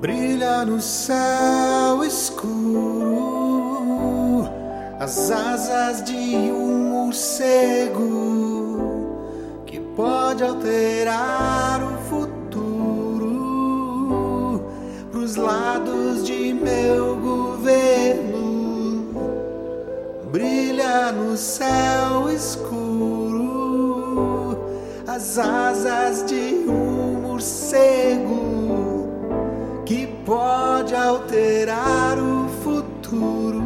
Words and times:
brilha 0.00 0.64
no 0.64 0.80
céu 0.80 2.04
escuro 2.04 3.18
as 5.00 5.30
asas 5.30 6.04
de 6.04 6.14
um 6.52 6.90
morcego 6.90 8.06
que 9.66 9.80
pode 9.80 10.44
alterar 10.44 11.82
o 11.82 11.98
futuro. 12.08 13.34
Pros 15.10 15.34
lados 15.36 16.24
de 16.24 16.52
meu 16.52 17.16
governo 17.16 18.38
brilha 20.30 21.10
no 21.10 21.36
céu 21.36 22.30
escuro 22.30 23.48
as 25.08 25.38
asas 25.38 26.24
de 26.24 26.64
um 26.68 27.20
morcego 27.22 27.87
alterar 31.38 32.18
o 32.18 32.48
futuro 32.64 33.62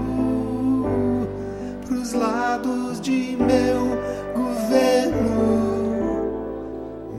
pros 1.87 2.13
lados 2.13 3.01
de 3.01 3.37
meu 3.39 3.99
governo 4.35 5.33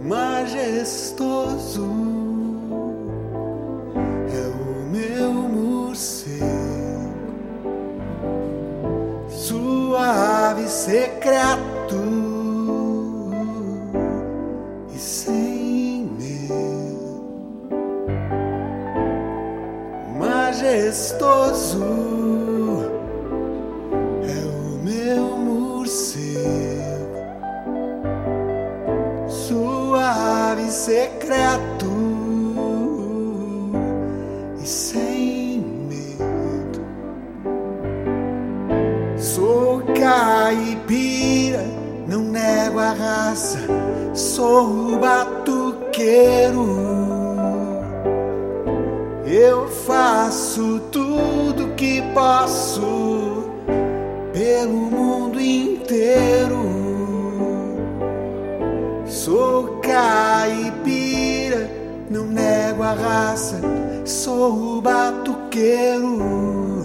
majestoso. 0.05 1.89
É 4.31 4.47
o 4.47 4.85
meu 4.91 5.33
morcego, 5.33 6.45
suave, 9.27 10.67
secreto 10.67 12.22
majestoso 20.63 21.83
é 24.23 24.39
o 24.47 24.79
meu 24.81 25.37
morcego, 25.37 27.17
suave, 29.27 30.71
secreto 30.71 31.91
e 34.61 34.65
sem 34.65 35.59
medo. 35.89 36.81
Sou 39.17 39.83
caipira, 39.99 41.65
não 42.07 42.21
nego 42.21 42.79
a 42.79 42.93
raça, 42.93 43.59
sou 44.13 44.97
batuqueiro. 44.97 46.63
Eu 49.25 49.69
faço 49.69 50.81
tudo 50.91 51.73
que 51.77 52.01
posso 52.13 53.49
pelo 54.33 54.73
mundo 54.73 55.39
inteiro. 55.39 56.57
Sou 59.05 59.79
caipira, 59.81 61.71
não 62.09 62.25
nego 62.25 62.83
a 62.83 62.91
raça, 62.91 63.61
sou 64.03 64.81
batuqueiro. 64.81 66.83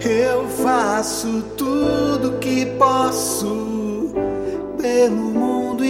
Eu 0.00 0.48
faço 0.48 1.42
tudo 1.54 2.38
que 2.38 2.64
posso 2.78 4.14
pelo 4.80 5.16
mundo 5.16 5.84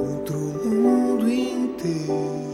contra 0.00 0.34
o 0.34 0.70
mundo 0.70 1.28
inteiro. 1.28 2.49